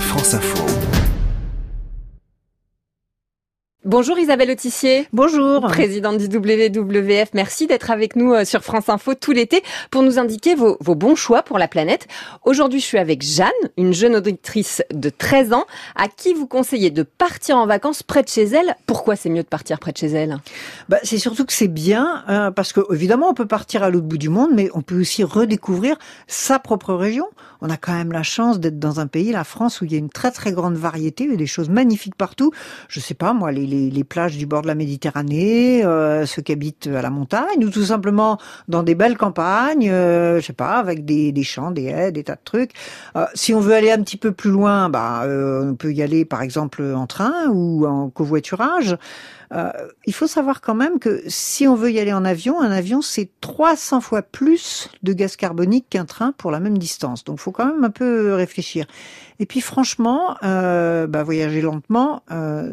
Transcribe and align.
France 0.00 0.34
Info. 0.34 0.95
Bonjour 3.86 4.18
Isabelle 4.18 4.50
Autissier. 4.50 5.06
Bonjour. 5.12 5.60
Présidente 5.60 6.18
du 6.18 6.26
WWF. 6.26 7.28
Merci 7.34 7.68
d'être 7.68 7.92
avec 7.92 8.16
nous 8.16 8.32
euh, 8.32 8.44
sur 8.44 8.64
France 8.64 8.88
Info 8.88 9.14
tout 9.14 9.30
l'été 9.30 9.62
pour 9.92 10.02
nous 10.02 10.18
indiquer 10.18 10.56
vos, 10.56 10.76
vos, 10.80 10.96
bons 10.96 11.14
choix 11.14 11.44
pour 11.44 11.56
la 11.56 11.68
planète. 11.68 12.08
Aujourd'hui, 12.44 12.80
je 12.80 12.84
suis 12.84 12.98
avec 12.98 13.22
Jeanne, 13.22 13.46
une 13.76 13.94
jeune 13.94 14.16
auditrice 14.16 14.82
de 14.92 15.08
13 15.08 15.52
ans, 15.52 15.66
à 15.94 16.08
qui 16.08 16.34
vous 16.34 16.48
conseillez 16.48 16.90
de 16.90 17.04
partir 17.04 17.58
en 17.58 17.68
vacances 17.68 18.02
près 18.02 18.24
de 18.24 18.28
chez 18.28 18.42
elle. 18.42 18.74
Pourquoi 18.86 19.14
c'est 19.14 19.28
mieux 19.28 19.44
de 19.44 19.48
partir 19.48 19.78
près 19.78 19.92
de 19.92 19.98
chez 19.98 20.08
elle? 20.08 20.38
Bah, 20.88 20.98
C'est 21.04 21.18
surtout 21.18 21.44
que 21.44 21.52
c'est 21.52 21.68
bien, 21.68 22.24
hein, 22.26 22.50
parce 22.50 22.72
que 22.72 22.80
évidemment, 22.92 23.30
on 23.30 23.34
peut 23.34 23.46
partir 23.46 23.84
à 23.84 23.90
l'autre 23.90 24.08
bout 24.08 24.18
du 24.18 24.30
monde, 24.30 24.50
mais 24.52 24.68
on 24.74 24.82
peut 24.82 25.00
aussi 25.00 25.22
redécouvrir 25.22 25.96
sa 26.26 26.58
propre 26.58 26.92
région. 26.92 27.28
On 27.60 27.70
a 27.70 27.76
quand 27.76 27.94
même 27.94 28.10
la 28.10 28.24
chance 28.24 28.58
d'être 28.58 28.80
dans 28.80 28.98
un 28.98 29.06
pays, 29.06 29.30
la 29.30 29.44
France, 29.44 29.80
où 29.80 29.84
il 29.84 29.92
y 29.92 29.94
a 29.94 29.98
une 29.98 30.10
très 30.10 30.32
très 30.32 30.50
grande 30.50 30.74
variété, 30.74 31.22
il 31.22 31.30
y 31.30 31.34
a 31.34 31.36
des 31.36 31.46
choses 31.46 31.68
magnifiques 31.68 32.16
partout. 32.16 32.50
Je 32.88 32.98
sais 32.98 33.14
pas, 33.14 33.32
moi, 33.32 33.52
les 33.52 33.75
les, 33.90 34.04
plages 34.04 34.36
du 34.36 34.46
bord 34.46 34.62
de 34.62 34.66
la 34.66 34.74
Méditerranée, 34.74 35.84
euh, 35.84 36.26
ceux 36.26 36.42
qui 36.42 36.52
habitent 36.52 36.86
à 36.86 37.02
la 37.02 37.10
montagne, 37.10 37.64
ou 37.64 37.70
tout 37.70 37.84
simplement 37.84 38.38
dans 38.68 38.82
des 38.82 38.94
belles 38.94 39.16
campagnes, 39.16 39.90
euh, 39.90 40.40
je 40.40 40.46
sais 40.46 40.52
pas, 40.52 40.76
avec 40.76 41.04
des, 41.04 41.32
des, 41.32 41.42
champs, 41.42 41.70
des 41.70 41.84
haies, 41.84 42.12
des 42.12 42.24
tas 42.24 42.34
de 42.34 42.40
trucs. 42.44 42.72
Euh, 43.16 43.26
si 43.34 43.54
on 43.54 43.60
veut 43.60 43.74
aller 43.74 43.90
un 43.90 44.02
petit 44.02 44.16
peu 44.16 44.32
plus 44.32 44.50
loin, 44.50 44.88
bah, 44.88 45.24
on 45.26 45.74
peut 45.74 45.92
y 45.92 46.02
aller 46.02 46.24
par 46.24 46.42
exemple 46.42 46.82
en 46.82 47.06
train 47.06 47.48
ou 47.48 47.86
en 47.86 48.10
covoiturage. 48.10 48.96
Il 50.06 50.12
faut 50.12 50.26
savoir 50.26 50.60
quand 50.60 50.74
même 50.74 50.98
que 50.98 51.22
si 51.28 51.68
on 51.68 51.76
veut 51.76 51.92
y 51.92 52.00
aller 52.00 52.12
en 52.12 52.24
avion, 52.24 52.60
un 52.60 52.72
avion 52.72 53.00
c'est 53.00 53.30
300 53.40 54.00
fois 54.00 54.22
plus 54.22 54.90
de 55.04 55.12
gaz 55.12 55.36
carbonique 55.36 55.86
qu'un 55.88 56.04
train 56.04 56.32
pour 56.32 56.50
la 56.50 56.58
même 56.58 56.78
distance. 56.78 57.22
Donc, 57.24 57.38
faut 57.38 57.52
quand 57.52 57.66
même 57.66 57.84
un 57.84 57.90
peu 57.90 58.34
réfléchir. 58.34 58.86
Et 59.38 59.46
puis, 59.46 59.60
franchement, 59.60 60.36
bah, 60.42 61.22
voyager 61.22 61.60
lentement, 61.60 62.22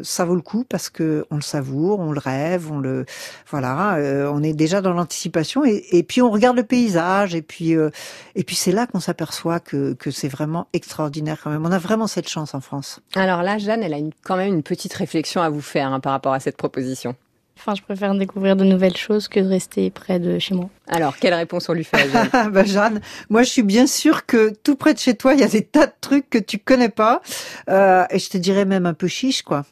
ça 0.02 0.24
vaut 0.24 0.34
le 0.34 0.42
coup 0.42 0.64
parce 0.68 0.90
que 0.94 1.26
on 1.30 1.36
le 1.36 1.42
savoure, 1.42 1.98
on 1.98 2.12
le 2.12 2.18
rêve, 2.18 2.72
on 2.72 2.78
le, 2.78 3.04
voilà, 3.50 3.96
euh, 3.96 4.30
on 4.32 4.42
est 4.42 4.54
déjà 4.54 4.80
dans 4.80 4.94
l'anticipation 4.94 5.62
et, 5.66 6.02
puis 6.02 6.22
on 6.22 6.30
regarde 6.30 6.56
le 6.56 6.62
paysage 6.62 7.34
et 7.34 7.42
puis 7.42 7.76
euh, 7.76 7.90
et 8.34 8.44
puis 8.44 8.56
c'est 8.56 8.72
là 8.72 8.86
qu'on 8.86 9.00
s'aperçoit 9.00 9.60
que 9.60 9.92
que 9.92 10.10
c'est 10.10 10.28
vraiment 10.28 10.68
extraordinaire 10.72 11.38
quand 11.42 11.50
même. 11.50 11.66
On 11.66 11.72
a 11.72 11.78
vraiment 11.78 12.06
cette 12.06 12.28
chance 12.28 12.54
en 12.54 12.60
France. 12.60 13.00
Alors 13.14 13.42
là, 13.42 13.58
Jeanne, 13.58 13.82
elle 13.82 13.94
a 13.94 13.98
quand 14.22 14.36
même 14.36 14.54
une 14.54 14.62
petite 14.62 14.94
réflexion 14.94 15.42
à 15.42 15.50
vous 15.50 15.60
faire 15.60 15.92
hein, 15.92 16.00
par 16.00 16.12
rapport 16.12 16.32
à 16.32 16.40
cette 16.40 16.56
proposition. 16.56 17.14
Enfin, 17.56 17.74
je 17.74 17.82
préfère 17.82 18.14
découvrir 18.14 18.56
de 18.56 18.64
nouvelles 18.64 18.96
choses 18.96 19.28
que 19.28 19.40
de 19.40 19.48
rester 19.48 19.88
près 19.90 20.18
de 20.18 20.38
chez 20.38 20.54
moi. 20.54 20.68
Alors, 20.88 21.16
quelle 21.16 21.34
réponse 21.34 21.68
on 21.68 21.72
lui 21.72 21.84
fait, 21.84 22.10
Jeanne 22.10 22.50
bah, 22.52 22.64
Jeanne, 22.64 23.00
moi, 23.30 23.42
je 23.42 23.50
suis 23.50 23.62
bien 23.62 23.86
sûre 23.86 24.26
que 24.26 24.52
tout 24.62 24.76
près 24.76 24.92
de 24.92 24.98
chez 24.98 25.14
toi, 25.14 25.34
il 25.34 25.40
y 25.40 25.44
a 25.44 25.48
des 25.48 25.62
tas 25.62 25.86
de 25.86 25.92
trucs 26.00 26.28
que 26.28 26.38
tu 26.38 26.58
connais 26.58 26.88
pas. 26.88 27.22
Euh, 27.70 28.04
et 28.10 28.18
je 28.18 28.28
te 28.28 28.36
dirais 28.36 28.64
même 28.64 28.86
un 28.86 28.92
peu 28.92 29.06
chiche, 29.06 29.42
quoi. 29.42 29.64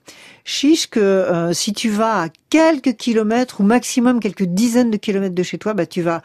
Chiche 0.44 0.88
que 0.88 1.00
euh, 1.00 1.52
si 1.52 1.72
tu 1.72 1.90
vas 1.90 2.22
à 2.22 2.28
quelques 2.50 2.96
kilomètres 2.96 3.60
ou 3.60 3.64
maximum 3.64 4.20
quelques 4.20 4.44
dizaines 4.44 4.90
de 4.90 4.96
kilomètres 4.96 5.34
de 5.34 5.42
chez 5.42 5.58
toi, 5.58 5.74
bah, 5.74 5.86
tu 5.86 6.02
vas 6.02 6.22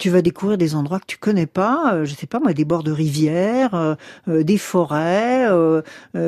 tu 0.00 0.08
vas 0.08 0.22
découvrir 0.22 0.56
des 0.56 0.74
endroits 0.74 0.98
que 0.98 1.06
tu 1.06 1.18
connais 1.18 1.46
pas, 1.46 1.92
euh, 1.94 2.04
je 2.06 2.14
sais 2.14 2.26
pas 2.26 2.40
moi, 2.40 2.54
des 2.54 2.64
bords 2.64 2.82
de 2.82 2.90
rivières, 2.90 3.74
euh, 3.74 3.94
euh, 4.28 4.42
des 4.42 4.56
forêts, 4.56 5.46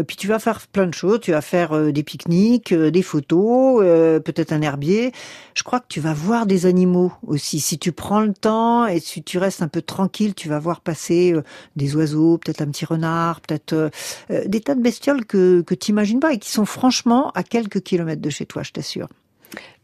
puis 0.06 0.16
tu 0.16 0.28
vas 0.28 0.38
faire 0.38 0.60
plein 0.66 0.86
de 0.86 0.94
choses, 0.94 1.20
tu 1.20 1.30
vas 1.30 1.40
faire 1.40 1.92
des 1.92 2.02
pique-niques, 2.02 2.74
des 2.74 3.02
photos, 3.02 3.80
peut-être 4.22 4.52
un 4.52 4.60
herbier. 4.60 5.12
Je 5.54 5.62
crois 5.62 5.80
que 5.80 5.86
tu 5.88 6.00
vas 6.00 6.12
voir 6.12 6.44
des 6.44 6.66
animaux 6.66 7.12
aussi. 7.26 7.60
Si 7.60 7.78
tu 7.78 7.92
prends 7.92 8.20
le 8.20 8.34
temps 8.34 8.86
et 8.86 9.00
si 9.00 9.22
tu 9.22 9.38
restes 9.38 9.62
un 9.62 9.68
peu 9.68 9.80
tranquille, 9.80 10.34
tu 10.34 10.48
vas 10.48 10.58
voir 10.58 10.80
passer 10.82 11.34
des 11.76 11.96
oiseaux, 11.96 12.36
peut-être 12.38 12.60
un 12.60 12.66
petit 12.66 12.84
renard, 12.84 13.40
peut-être 13.40 13.90
des 14.28 14.60
tas 14.60 14.74
de 14.74 14.82
bestioles 14.82 15.24
que, 15.24 15.62
que 15.62 15.74
tu 15.74 15.92
n'imagines 15.92 16.20
pas 16.20 16.34
et 16.34 16.38
qui 16.38 16.50
sont 16.50 16.66
franchement 16.66 17.30
à 17.30 17.42
quelques 17.42 17.80
kilomètres 17.80 18.22
de 18.22 18.30
chez 18.30 18.44
toi, 18.44 18.62
je 18.62 18.72
t'assure. 18.72 19.08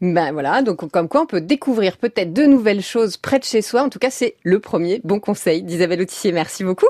Ben 0.01 0.31
voilà, 0.31 0.61
donc 0.61 0.89
comme 0.89 1.07
quoi 1.07 1.21
on 1.21 1.25
peut 1.25 1.41
découvrir 1.41 1.97
peut-être 1.97 2.33
de 2.33 2.43
nouvelles 2.43 2.81
choses 2.81 3.17
près 3.17 3.39
de 3.39 3.43
chez 3.43 3.61
soi. 3.61 3.83
En 3.83 3.89
tout 3.89 3.99
cas, 3.99 4.09
c'est 4.09 4.35
le 4.43 4.59
premier 4.59 5.01
bon 5.03 5.19
conseil 5.19 5.61
d'Isabelle 5.61 6.01
Autissier. 6.01 6.31
Merci 6.31 6.63
beaucoup. 6.63 6.87